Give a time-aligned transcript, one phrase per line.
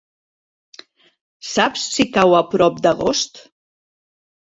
[1.49, 3.43] Saps si cau a prop d'Agost?